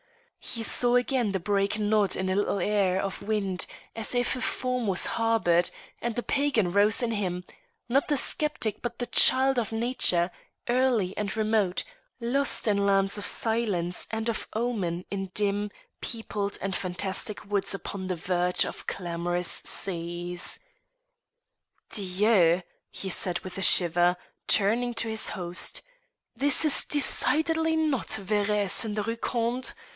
[0.43, 4.41] He saw again the brake nod in a little air of wind as if a
[4.41, 5.69] form was harboured,
[6.01, 7.43] and the pagan rose in him
[7.87, 10.31] not the sceptic but the child of nature,
[10.67, 11.83] early and remote,
[12.19, 15.69] lost in lands of silence and of omen in dim
[16.01, 20.57] peopled and fantastic woods upon the verge of clamorous seas.
[21.89, 25.83] "Dieu!" said he with a shiver, turning to his host.
[26.35, 29.71] "This is decidedly not Verrays in the Rue Conde.